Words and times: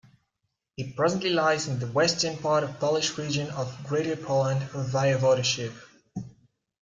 It 0.77 0.95
presently 0.95 1.29
lies 1.29 1.67
in 1.67 1.77
the 1.77 1.85
western 1.85 2.35
part 2.35 2.63
of 2.63 2.79
Polish 2.79 3.19
region 3.19 3.51
of 3.51 3.85
Greater 3.87 4.15
Poland 4.15 4.61
Voivodeship. 4.71 5.73